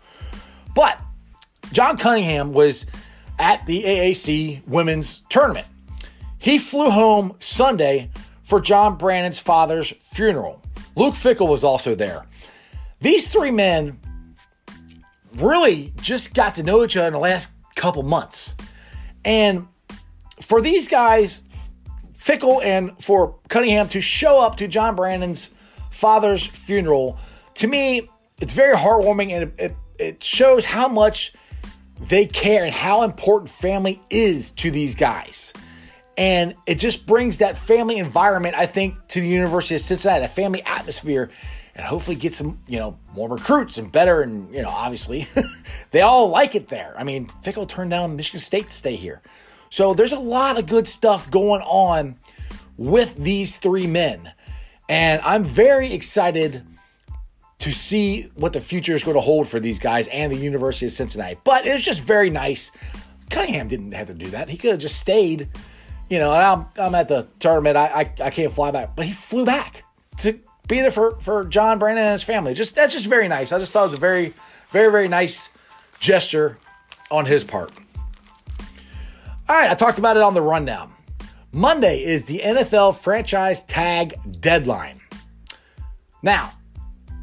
But 0.75 0.99
John 1.71 1.97
Cunningham 1.97 2.53
was 2.53 2.85
at 3.39 3.65
the 3.65 3.83
AAC 3.83 4.65
women's 4.67 5.21
tournament. 5.29 5.67
He 6.39 6.57
flew 6.59 6.89
home 6.89 7.35
Sunday 7.39 8.09
for 8.43 8.59
John 8.59 8.97
Brannen's 8.97 9.39
father's 9.39 9.91
funeral. 9.91 10.61
Luke 10.95 11.15
Fickell 11.15 11.47
was 11.47 11.63
also 11.63 11.95
there. 11.95 12.25
These 13.01 13.27
three 13.29 13.51
men 13.51 13.99
really 15.35 15.93
just 16.01 16.33
got 16.33 16.55
to 16.55 16.63
know 16.63 16.83
each 16.83 16.95
other 16.95 17.07
in 17.07 17.13
the 17.13 17.19
last 17.19 17.51
couple 17.75 18.03
months. 18.03 18.55
And 19.25 19.67
for 20.41 20.61
these 20.61 20.87
guys 20.87 21.43
Fickell 22.23 22.63
and 22.63 22.91
for 23.03 23.35
Cunningham 23.49 23.89
to 23.89 24.01
show 24.01 24.39
up 24.39 24.55
to 24.57 24.67
John 24.67 24.95
Brannen's 24.95 25.49
father's 25.91 26.45
funeral, 26.45 27.17
to 27.55 27.67
me, 27.67 28.09
it's 28.39 28.53
very 28.53 28.75
heartwarming 28.75 29.31
and 29.31 29.43
it, 29.43 29.53
it, 29.59 29.75
it 29.99 30.23
shows 30.23 30.63
how 30.65 30.87
much 30.87 31.33
they 31.99 32.25
care 32.25 32.63
and 32.63 32.73
how 32.73 33.03
important 33.03 33.49
family 33.49 34.01
is 34.09 34.51
to 34.51 34.71
these 34.71 34.95
guys. 34.95 35.53
And 36.17 36.55
it 36.65 36.75
just 36.75 37.05
brings 37.05 37.39
that 37.39 37.57
family 37.57 37.97
environment, 37.97 38.55
I 38.55 38.67
think, 38.67 39.07
to 39.09 39.19
the 39.19 39.27
University 39.27 39.75
of 39.75 39.81
Cincinnati, 39.81 40.25
a 40.25 40.27
family 40.27 40.61
atmosphere, 40.63 41.31
and 41.75 41.85
hopefully 41.85 42.15
get 42.15 42.33
some, 42.33 42.59
you 42.67 42.77
know, 42.77 42.99
more 43.15 43.27
recruits 43.27 43.79
and 43.79 43.91
better. 43.91 44.21
And, 44.21 44.53
you 44.53 44.61
know, 44.61 44.69
obviously, 44.69 45.27
they 45.91 46.01
all 46.01 46.29
like 46.29 46.55
it 46.55 46.67
there. 46.67 46.93
I 46.97 47.03
mean, 47.03 47.27
Fickell 47.43 47.67
turned 47.67 47.89
down 47.89 48.15
Michigan 48.15 48.39
State 48.39 48.69
to 48.69 48.75
stay 48.75 48.95
here. 48.95 49.21
So 49.73 49.95
there's 49.95 50.11
a 50.11 50.19
lot 50.19 50.59
of 50.59 50.67
good 50.67 50.87
stuff 50.87 51.31
going 51.31 51.63
on 51.63 52.17
with 52.77 53.15
these 53.15 53.57
three 53.57 53.87
men. 53.87 54.31
And 54.87 55.19
I'm 55.23 55.43
very 55.43 55.93
excited 55.93 56.63
to 57.57 57.73
see 57.73 58.29
what 58.35 58.53
the 58.53 58.61
future 58.61 58.93
is 58.93 59.03
going 59.03 59.15
to 59.15 59.21
hold 59.21 59.47
for 59.47 59.59
these 59.59 59.79
guys 59.79 60.07
and 60.09 60.31
the 60.31 60.37
University 60.37 60.85
of 60.85 60.91
Cincinnati. 60.91 61.39
But 61.43 61.65
it 61.65 61.73
was 61.73 61.83
just 61.83 62.01
very 62.01 62.29
nice. 62.29 62.71
Cunningham 63.31 63.67
didn't 63.67 63.93
have 63.93 64.05
to 64.05 64.13
do 64.13 64.27
that. 64.27 64.47
He 64.47 64.57
could 64.57 64.69
have 64.73 64.79
just 64.79 64.99
stayed. 64.99 65.49
You 66.07 66.19
know, 66.19 66.29
I'm, 66.29 66.67
I'm 66.77 66.93
at 66.93 67.07
the 67.07 67.27
tournament. 67.39 67.75
I, 67.75 67.87
I, 67.87 68.25
I 68.25 68.29
can't 68.29 68.53
fly 68.53 68.69
back. 68.69 68.95
But 68.95 69.07
he 69.07 69.11
flew 69.11 69.43
back 69.43 69.85
to 70.17 70.39
be 70.67 70.81
there 70.81 70.91
for, 70.91 71.19
for 71.19 71.45
John 71.45 71.79
Brannen 71.79 72.03
and 72.03 72.13
his 72.13 72.21
family. 72.21 72.53
Just 72.53 72.75
That's 72.75 72.93
just 72.93 73.07
very 73.07 73.27
nice. 73.27 73.51
I 73.51 73.57
just 73.57 73.73
thought 73.73 73.85
it 73.85 73.87
was 73.87 73.95
a 73.95 73.97
very, 73.97 74.35
very, 74.69 74.91
very 74.91 75.07
nice 75.07 75.49
gesture 75.99 76.59
on 77.09 77.25
his 77.25 77.43
part. 77.43 77.71
All 79.53 79.59
right, 79.59 79.69
I 79.69 79.75
talked 79.75 79.99
about 79.99 80.17
it 80.17 80.23
on 80.23 80.33
the 80.33 80.41
rundown. 80.41 80.91
Monday 81.51 82.03
is 82.03 82.25
the 82.25 82.39
NFL 82.39 82.97
franchise 82.97 83.61
tag 83.61 84.15
deadline. 84.41 84.99
Now, 86.23 86.53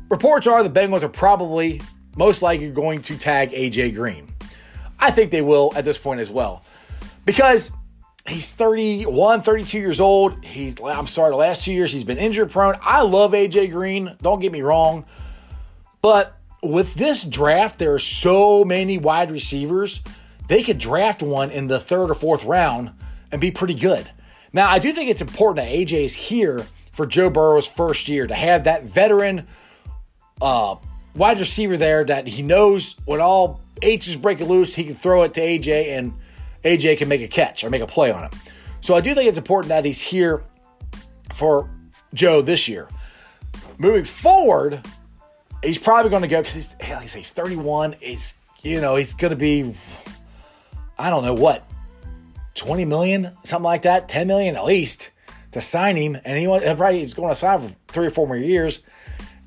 reports 0.09 0.47
are 0.47 0.63
the 0.63 0.71
Bengals 0.71 1.03
are 1.03 1.09
probably 1.09 1.83
most 2.17 2.41
likely 2.41 2.71
going 2.71 3.03
to 3.03 3.19
tag 3.19 3.51
AJ 3.51 3.97
Green. 3.97 4.33
I 5.01 5.11
think 5.11 5.33
they 5.33 5.43
will 5.43 5.73
at 5.75 5.85
this 5.85 5.99
point 5.99 6.21
as 6.21 6.31
well 6.31 6.63
because 7.25 7.73
he's 8.29 8.53
31, 8.53 9.41
32 9.41 9.81
years 9.81 9.99
old. 9.99 10.45
He's 10.45 10.81
I'm 10.81 11.09
sorry, 11.09 11.33
the 11.33 11.37
last 11.37 11.65
two 11.65 11.73
years 11.73 11.93
he's 11.93 12.05
been 12.05 12.19
injured 12.19 12.53
prone. 12.53 12.77
I 12.81 13.03
love 13.03 13.33
AJ 13.33 13.73
Green, 13.73 14.17
don't 14.23 14.39
get 14.39 14.53
me 14.53 14.63
wrong. 14.63 15.05
But 16.01 16.39
with 16.63 16.95
this 16.95 17.25
draft, 17.25 17.81
there 17.81 17.93
are 17.93 17.99
so 17.99 18.65
many 18.65 18.99
wide 18.99 19.33
receivers 19.33 20.01
they 20.51 20.65
could 20.65 20.79
draft 20.79 21.23
one 21.23 21.53
in 21.53 21.69
the 21.69 21.79
third 21.79 22.11
or 22.11 22.15
fourth 22.15 22.45
round 22.45 22.91
and 23.31 23.41
be 23.41 23.53
pretty 23.53 23.75
good. 23.75 24.11
Now, 24.53 24.69
I 24.69 24.81
do 24.81 24.91
think 24.91 25.09
it's 25.09 25.23
important 25.23 25.65
that 25.65 25.73
AJ 25.73 26.05
is 26.05 26.13
here 26.13 26.67
for 26.91 27.07
Joe 27.07 27.31
Burrow's 27.31 27.69
first 27.69 28.09
year 28.09 28.27
to 28.27 28.35
have 28.35 28.65
that 28.65 28.83
veteran 28.83 29.47
uh, 30.43 30.75
wide 31.15 31.39
receiver 31.39 31.77
there 31.77 32.03
that 32.03 32.27
he 32.27 32.43
knows 32.43 32.97
when 33.05 33.21
all 33.21 33.61
H's 33.81 34.17
break 34.17 34.41
loose, 34.41 34.75
he 34.75 34.83
can 34.83 34.97
throw 34.97 35.23
it 35.23 35.35
to 35.35 35.41
AJ 35.41 35.97
and 35.97 36.15
AJ 36.65 36.99
can 36.99 37.07
make 37.07 37.21
a 37.21 37.29
catch 37.29 37.63
or 37.63 37.71
make 37.71 37.81
a 37.81 37.87
play 37.87 38.11
on 38.11 38.25
it. 38.25 38.35
So 38.81 38.97
I 38.97 39.01
do 39.01 39.15
think 39.15 39.29
it's 39.29 39.39
important 39.39 39.69
that 39.69 39.85
he's 39.85 40.01
here 40.01 40.43
for 41.33 41.71
Joe 42.13 42.43
this 42.43 42.67
year. 42.67 42.89
Moving 43.79 44.05
forward, 44.05 44.81
he's 45.63 45.79
probably 45.79 46.11
going 46.11 46.23
to 46.23 46.29
go 46.29 46.41
because 46.41 46.55
he's, 46.57 46.77
he's, 46.83 47.15
he's 47.15 47.31
31. 47.31 47.95
He's, 48.01 48.35
you 48.63 48.81
know, 48.81 48.97
he's 48.97 49.15
going 49.15 49.31
to 49.31 49.37
be 49.37 49.77
I 51.01 51.09
don't 51.11 51.25
know 51.25 51.35
what, 51.35 51.65
20 52.57 52.85
million, 52.85 53.37
something 53.43 53.65
like 53.65 53.83
that, 53.83 54.09
10 54.09 54.27
million 54.27 54.55
at 54.57 54.65
least 54.65 55.11
to 55.53 55.61
sign 55.61 55.97
him. 55.97 56.17
And 56.25 56.39
he 56.39 56.47
probably 56.47 56.99
he's 56.99 57.15
going 57.15 57.31
to 57.31 57.35
sign 57.35 57.61
for 57.61 57.75
three 57.89 58.07
or 58.07 58.11
four 58.11 58.27
more 58.27 58.37
years. 58.37 58.81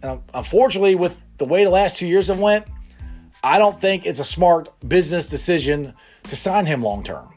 And 0.01 0.19
unfortunately, 0.33 0.95
with 0.95 1.19
the 1.37 1.45
way 1.45 1.63
the 1.63 1.69
last 1.69 1.99
two 1.99 2.07
years 2.07 2.27
have 2.27 2.39
went, 2.39 2.65
I 3.43 3.59
don't 3.59 3.79
think 3.79 4.05
it's 4.05 4.19
a 4.19 4.25
smart 4.25 4.69
business 4.87 5.29
decision 5.29 5.93
to 6.23 6.35
sign 6.35 6.65
him 6.65 6.81
long 6.81 7.03
term. 7.03 7.29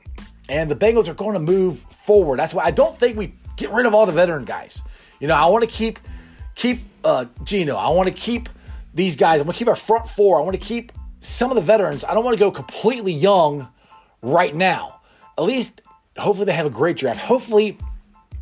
And 0.48 0.70
the 0.70 0.76
Bengals 0.76 1.08
are 1.08 1.14
going 1.14 1.34
to 1.34 1.40
move 1.40 1.78
forward. 1.78 2.38
That's 2.38 2.54
why 2.54 2.64
I 2.64 2.70
don't 2.70 2.96
think 2.96 3.16
we 3.16 3.34
get 3.56 3.70
rid 3.70 3.84
of 3.84 3.94
all 3.94 4.06
the 4.06 4.12
veteran 4.12 4.44
guys. 4.44 4.80
You 5.20 5.28
know, 5.28 5.34
I 5.34 5.46
want 5.46 5.68
to 5.68 5.70
keep 5.70 5.98
keep 6.54 6.80
uh, 7.04 7.26
Geno. 7.44 7.76
I 7.76 7.88
want 7.90 8.08
to 8.08 8.14
keep 8.14 8.48
these 8.94 9.16
guys. 9.16 9.40
I 9.40 9.42
want 9.42 9.56
to 9.56 9.58
keep 9.58 9.68
our 9.68 9.76
front 9.76 10.08
four. 10.08 10.40
I 10.40 10.42
want 10.42 10.54
to 10.54 10.64
keep 10.64 10.92
some 11.20 11.50
of 11.50 11.56
the 11.56 11.62
veterans. 11.62 12.04
I 12.04 12.14
don't 12.14 12.24
want 12.24 12.36
to 12.36 12.40
go 12.40 12.50
completely 12.50 13.12
young 13.12 13.68
right 14.26 14.54
now. 14.54 15.00
At 15.38 15.44
least, 15.44 15.82
hopefully, 16.18 16.46
they 16.46 16.52
have 16.52 16.66
a 16.66 16.70
great 16.70 16.96
draft. 16.96 17.20
Hopefully, 17.20 17.78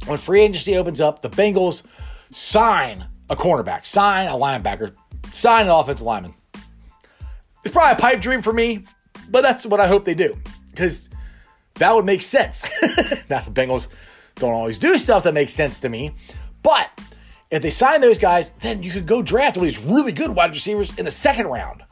when 0.06 0.18
free 0.18 0.40
agency 0.40 0.76
opens 0.76 1.00
up, 1.00 1.22
the 1.22 1.30
Bengals 1.30 1.84
sign 2.30 3.06
a 3.30 3.36
cornerback, 3.36 3.84
sign 3.84 4.28
a 4.28 4.32
linebacker, 4.32 4.94
sign 5.32 5.66
an 5.66 5.72
offensive 5.72 6.06
lineman. 6.06 6.34
It's 7.64 7.72
probably 7.72 7.92
a 7.92 8.00
pipe 8.00 8.20
dream 8.20 8.42
for 8.42 8.52
me, 8.52 8.84
but 9.30 9.42
that's 9.42 9.64
what 9.64 9.80
I 9.80 9.86
hope 9.86 10.04
they 10.04 10.14
do 10.14 10.36
because 10.70 11.08
that 11.74 11.94
would 11.94 12.04
make 12.04 12.22
sense. 12.22 12.62
now, 13.30 13.40
the 13.40 13.50
Bengals 13.50 13.88
don't 14.36 14.52
always 14.52 14.78
do 14.78 14.98
stuff 14.98 15.22
that 15.24 15.34
makes 15.34 15.52
sense 15.52 15.78
to 15.80 15.88
me, 15.88 16.14
but 16.62 16.90
if 17.50 17.62
they 17.62 17.70
sign 17.70 18.00
those 18.00 18.18
guys, 18.18 18.50
then 18.60 18.82
you 18.82 18.90
could 18.90 19.06
go 19.06 19.22
draft 19.22 19.56
of 19.56 19.62
these 19.62 19.78
really 19.78 20.12
good 20.12 20.30
wide 20.30 20.50
receivers 20.50 20.96
in 20.98 21.04
the 21.04 21.10
second 21.10 21.46
round. 21.46 21.82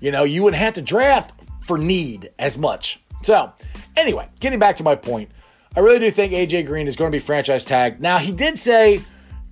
You 0.00 0.12
know, 0.12 0.24
you 0.24 0.42
wouldn't 0.42 0.62
have 0.62 0.74
to 0.74 0.82
draft 0.82 1.32
for 1.60 1.76
need 1.76 2.30
as 2.38 2.56
much. 2.56 3.00
So, 3.28 3.52
anyway, 3.94 4.26
getting 4.40 4.58
back 4.58 4.76
to 4.76 4.82
my 4.82 4.94
point, 4.94 5.30
I 5.76 5.80
really 5.80 5.98
do 5.98 6.10
think 6.10 6.32
AJ 6.32 6.64
Green 6.64 6.88
is 6.88 6.96
going 6.96 7.12
to 7.12 7.14
be 7.14 7.20
franchise 7.20 7.62
tagged. 7.62 8.00
Now, 8.00 8.16
he 8.16 8.32
did 8.32 8.58
say 8.58 9.02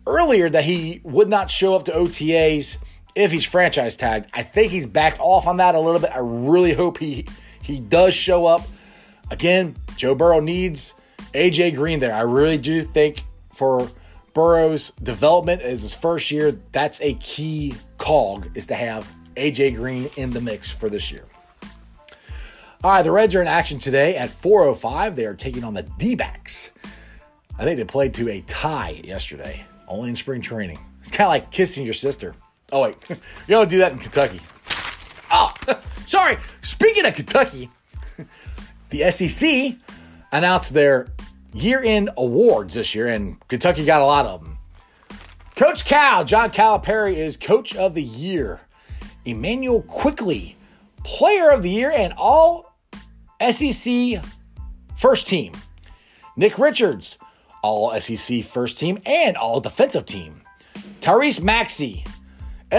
earlier 0.06 0.48
that 0.48 0.64
he 0.64 1.02
would 1.04 1.28
not 1.28 1.50
show 1.50 1.76
up 1.76 1.84
to 1.84 1.92
OTAs 1.92 2.78
if 3.14 3.30
he's 3.30 3.44
franchise 3.44 3.94
tagged. 3.94 4.30
I 4.32 4.44
think 4.44 4.72
he's 4.72 4.86
backed 4.86 5.20
off 5.20 5.46
on 5.46 5.58
that 5.58 5.74
a 5.74 5.78
little 5.78 6.00
bit. 6.00 6.08
I 6.14 6.20
really 6.20 6.72
hope 6.72 6.96
he 6.96 7.26
he 7.62 7.78
does 7.78 8.14
show 8.14 8.46
up. 8.46 8.62
Again, 9.30 9.76
Joe 9.94 10.14
Burrow 10.14 10.40
needs 10.40 10.94
AJ 11.34 11.74
Green 11.74 12.00
there. 12.00 12.14
I 12.14 12.22
really 12.22 12.56
do 12.56 12.80
think 12.80 13.26
for 13.52 13.90
Burrow's 14.32 14.92
development 15.02 15.60
as 15.60 15.82
his 15.82 15.94
first 15.94 16.30
year, 16.30 16.52
that's 16.72 17.02
a 17.02 17.12
key 17.20 17.74
cog 17.98 18.48
is 18.54 18.68
to 18.68 18.74
have 18.74 19.12
AJ 19.34 19.76
Green 19.76 20.08
in 20.16 20.30
the 20.30 20.40
mix 20.40 20.70
for 20.70 20.88
this 20.88 21.12
year. 21.12 21.26
All 22.84 22.90
right, 22.90 23.02
the 23.02 23.10
Reds 23.10 23.34
are 23.34 23.40
in 23.40 23.48
action 23.48 23.78
today 23.78 24.16
at 24.16 24.30
4:05. 24.30 25.16
They 25.16 25.26
are 25.26 25.34
taking 25.34 25.64
on 25.64 25.74
the 25.74 25.82
D-backs. 25.82 26.70
I 27.58 27.64
think 27.64 27.78
they 27.78 27.84
played 27.84 28.14
to 28.14 28.28
a 28.28 28.42
tie 28.42 29.00
yesterday, 29.02 29.64
only 29.88 30.10
in 30.10 30.16
spring 30.16 30.42
training. 30.42 30.78
It's 31.00 31.10
kind 31.10 31.26
of 31.26 31.30
like 31.30 31.50
kissing 31.50 31.84
your 31.84 31.94
sister. 31.94 32.34
Oh 32.70 32.82
wait, 32.82 32.96
you 33.08 33.16
don't 33.48 33.70
do 33.70 33.78
that 33.78 33.92
in 33.92 33.98
Kentucky. 33.98 34.40
Oh, 35.32 35.52
sorry. 36.04 36.36
Speaking 36.60 37.06
of 37.06 37.14
Kentucky, 37.14 37.70
the 38.90 39.10
SEC 39.10 39.74
announced 40.32 40.74
their 40.74 41.08
year-end 41.54 42.10
awards 42.16 42.74
this 42.74 42.94
year, 42.94 43.08
and 43.08 43.36
Kentucky 43.48 43.86
got 43.86 44.02
a 44.02 44.04
lot 44.04 44.26
of 44.26 44.44
them. 44.44 44.58
Coach 45.56 45.86
Cal, 45.86 46.24
John 46.24 46.50
Calipari, 46.50 47.14
is 47.14 47.38
Coach 47.38 47.74
of 47.74 47.94
the 47.94 48.02
Year. 48.02 48.60
Immanuel 49.24 49.80
Quickley, 49.82 50.55
Player 51.06 51.50
of 51.50 51.62
the 51.62 51.70
Year, 51.70 51.92
and 51.92 52.12
all 52.16 52.76
SEC 53.40 54.20
first 54.96 55.28
team. 55.28 55.52
Nick 56.36 56.58
Richards, 56.58 57.16
all 57.62 57.98
SEC 58.00 58.42
first 58.42 58.76
team 58.76 58.98
and 59.06 59.36
all 59.36 59.60
defensive 59.60 60.04
team. 60.04 60.42
Tyrese 61.00 61.40
Maxey, 61.40 62.04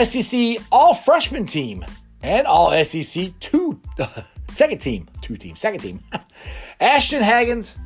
SEC 0.03 0.57
all 0.73 0.93
freshman 0.93 1.45
team 1.45 1.85
and 2.21 2.45
all 2.45 2.71
SEC 2.83 3.31
two 3.39 3.79
second 4.51 4.79
team, 4.79 5.07
two 5.21 5.37
team, 5.37 5.55
second 5.55 5.79
team. 5.79 6.01
Ashton 6.81 7.23
Hagans, 7.23 7.77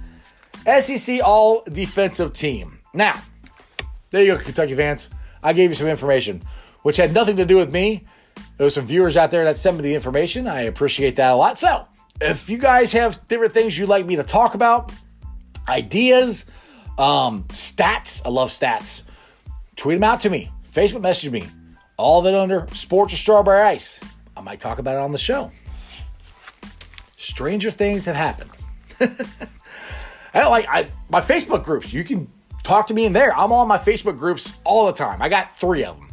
SEC 0.66 1.22
all 1.24 1.64
defensive 1.72 2.34
team. 2.34 2.80
Now, 2.96 3.22
there 4.10 4.24
you 4.24 4.36
go, 4.36 4.44
Kentucky 4.44 4.76
fans. 4.76 5.12
I 5.44 5.54
gave 5.54 5.70
you 5.70 5.76
some 5.76 5.88
information, 5.88 6.42
which 6.82 6.98
had 6.98 7.14
nothing 7.14 7.38
to 7.38 7.46
do 7.46 7.58
with 7.58 7.72
me. 7.72 8.06
There 8.58 8.66
was 8.66 8.76
some 8.76 8.86
viewers 8.86 9.18
out 9.18 9.32
there 9.32 9.46
that 9.46 9.58
sent 9.58 9.78
me 9.78 9.84
the 9.84 9.96
information. 9.96 10.48
I 10.48 10.62
appreciate 10.62 11.16
that 11.18 11.32
a 11.32 11.36
lot. 11.36 11.58
So, 11.58 11.88
if 12.20 12.50
you 12.50 12.58
guys 12.58 12.92
have 12.94 13.28
different 13.28 13.54
things 13.54 13.78
you'd 13.78 13.90
like 13.90 14.06
me 14.06 14.16
to 14.18 14.24
talk 14.24 14.54
about, 14.54 14.92
ideas, 15.68 16.46
um, 16.98 17.44
stats, 17.46 18.22
I 18.26 18.30
love 18.30 18.50
stats, 18.50 19.04
tweet 19.76 19.96
them 19.96 20.04
out 20.04 20.22
to 20.22 20.30
me, 20.30 20.52
Facebook 20.74 21.02
message 21.02 21.32
me, 21.32 21.48
all 21.98 22.20
of 22.20 22.26
it 22.26 22.36
under 22.36 22.68
Sports 22.74 23.14
or 23.14 23.18
Strawberry 23.18 23.62
Ice. 23.62 24.00
I 24.36 24.42
might 24.42 24.60
talk 24.60 24.80
about 24.80 24.96
it 24.96 25.00
on 25.00 25.12
the 25.12 25.18
show. 25.18 25.52
Stranger 27.18 27.72
things 27.72 28.06
have 28.06 28.16
happened. 28.16 28.50
I 30.34 30.48
like 30.48 30.68
I, 30.70 30.88
my 31.10 31.22
Facebook 31.22 31.64
groups. 31.64 31.94
You 31.94 32.04
can 32.04 32.28
talk 32.64 32.88
to 32.88 32.94
me 32.94 33.06
in 33.06 33.14
there. 33.14 33.36
I'm 33.36 33.52
on 33.52 33.68
my 33.68 33.78
Facebook 33.78 34.18
groups 34.18 34.54
all 34.64 34.86
the 34.88 34.94
time. 34.94 35.22
I 35.22 35.30
got 35.30 35.58
three 35.58 35.84
of 35.84 35.98
them. 35.98 36.10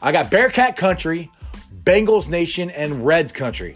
I 0.00 0.12
got 0.12 0.30
Bearcat 0.30 0.76
Country, 0.76 1.30
Bengals 1.88 2.28
Nation, 2.28 2.68
and 2.68 3.06
Reds 3.06 3.32
Country. 3.32 3.74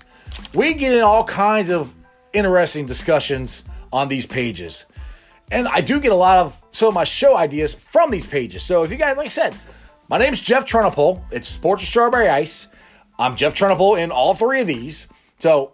We 0.53 0.75
get 0.75 0.93
in 0.93 1.01
all 1.01 1.25
kinds 1.25 1.71
of 1.71 1.95
interesting 2.35 2.85
discussions 2.85 3.65
on 3.91 4.09
these 4.09 4.27
pages. 4.27 4.85
And 5.51 5.67
I 5.67 5.81
do 5.81 5.99
get 5.99 6.13
a 6.13 6.17
lot 6.17 6.37
of 6.37 6.63
some 6.73 6.89
of 6.89 6.95
my 6.95 7.05
show 7.05 7.39
ideas 7.39 7.73
from 7.73 8.11
these 8.11 8.27
pages. 8.27 8.63
So 8.63 8.83
if 8.83 8.91
you 8.91 8.99
guys, 8.99 9.17
like 9.17 9.25
I 9.25 9.29
said, 9.31 9.57
my 10.11 10.19
name's 10.19 10.43
Jeff 10.43 10.67
Trennepohl. 10.67 11.23
It's 11.31 11.49
Sports 11.49 11.81
with 11.81 11.89
Strawberry 11.89 12.29
Ice. 12.29 12.69
I'm 13.19 13.35
Jeff 13.35 13.55
Trennepohl 13.55 13.99
in 13.99 14.11
all 14.11 14.35
three 14.35 14.61
of 14.61 14.67
these. 14.67 15.09
So 15.39 15.73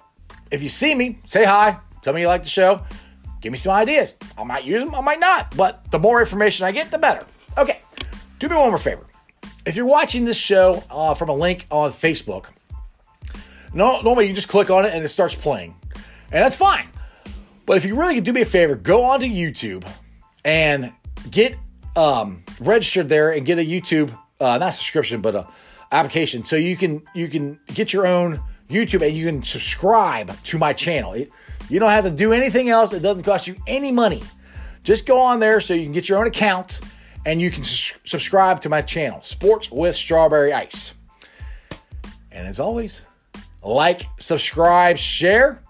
if 0.52 0.62
you 0.62 0.68
see 0.68 0.95
me, 0.95 1.18
say 1.25 1.45
hi. 1.45 1.80
Tell 2.02 2.14
me 2.14 2.21
you 2.21 2.28
like 2.28 2.45
the 2.45 2.49
show. 2.49 2.85
Give 3.40 3.50
me 3.50 3.59
some 3.59 3.73
ideas. 3.73 4.16
I 4.37 4.45
might 4.45 4.64
use 4.64 4.85
them, 4.85 4.95
I 4.95 5.00
might 5.00 5.18
not. 5.18 5.57
But 5.57 5.90
the 5.90 5.99
more 5.99 6.21
information 6.21 6.66
I 6.66 6.71
get, 6.71 6.92
the 6.92 6.99
better. 6.99 7.26
Okay, 7.57 7.80
do 8.38 8.49
me 8.49 8.54
one 8.54 8.68
more 8.68 8.78
favor. 8.78 9.08
If 9.68 9.76
you're 9.76 9.84
watching 9.84 10.25
this 10.25 10.38
show 10.38 10.82
uh, 10.88 11.12
from 11.12 11.28
a 11.28 11.34
link 11.34 11.66
on 11.70 11.90
Facebook, 11.92 12.46
no, 13.75 14.00
normally 14.00 14.26
you 14.26 14.32
just 14.32 14.48
click 14.48 14.70
on 14.70 14.87
it 14.87 14.94
and 14.94 15.04
it 15.04 15.08
starts 15.08 15.34
playing. 15.34 15.76
And 15.92 16.42
that's 16.42 16.56
fine. 16.56 16.88
But 17.66 17.76
if 17.76 17.84
you 17.84 17.94
really 17.94 18.14
could 18.14 18.25
do 18.25 18.32
me 18.32 18.40
a 18.40 18.46
favor, 18.46 18.76
go 18.76 19.04
onto 19.04 19.26
YouTube 19.26 19.87
and 20.42 20.90
get 21.30 21.58
um, 21.96 22.44
registered 22.58 23.10
there 23.10 23.32
and 23.32 23.44
get 23.44 23.58
a 23.58 23.62
YouTube, 23.62 24.18
uh, 24.40 24.56
not 24.56 24.70
subscription, 24.70 25.20
but 25.20 25.34
a 25.34 25.46
application. 25.92 26.46
So 26.46 26.56
you 26.56 26.75
can 26.75 27.02
you 27.14 27.28
can 27.28 27.60
get 27.66 27.92
your 27.92 28.06
own 28.06 28.40
YouTube 28.70 29.06
and 29.06 29.14
you 29.14 29.26
can 29.26 29.42
subscribe 29.42 30.34
to 30.44 30.56
my 30.56 30.72
channel. 30.72 31.12
It, 31.12 31.30
you 31.68 31.78
don't 31.78 31.90
have 31.90 32.04
to 32.04 32.10
do 32.10 32.32
anything 32.32 32.70
else. 32.70 32.94
It 32.94 33.00
doesn't 33.00 33.25
cost 33.25 33.46
you 33.46 33.56
any 33.66 33.92
money. 33.92 34.22
Just 34.82 35.04
go 35.04 35.20
on 35.20 35.40
there 35.40 35.60
so 35.60 35.75
you 35.75 35.82
can 35.82 35.92
get 35.92 36.08
your 36.08 36.20
own 36.20 36.26
account 36.26 36.80
and 37.26 37.40
you 37.40 37.50
can 37.50 37.64
su- 37.64 37.96
subscribe 38.04 38.60
to 38.62 38.68
my 38.68 38.82
channel, 38.82 39.20
Sports 39.22 39.70
with 39.70 39.94
Strawberry 39.94 40.52
Ice. 40.52 40.94
And 42.30 42.46
as 42.46 42.60
always, 42.60 43.02
like, 43.62 44.02
subscribe, 44.18 44.96
share, 44.96 45.62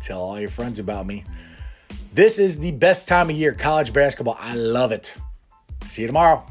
tell 0.00 0.20
all 0.20 0.38
your 0.38 0.50
friends 0.50 0.78
about 0.78 1.06
me. 1.06 1.24
This 2.14 2.38
is 2.38 2.58
the 2.58 2.72
best 2.72 3.08
time 3.08 3.30
of 3.30 3.36
year, 3.36 3.52
college 3.52 3.92
basketball. 3.92 4.36
I 4.38 4.54
love 4.54 4.92
it. 4.92 5.14
See 5.86 6.02
you 6.02 6.08
tomorrow. 6.08 6.44